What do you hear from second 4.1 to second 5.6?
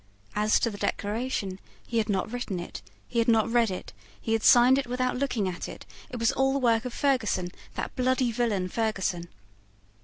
he had signed it without looking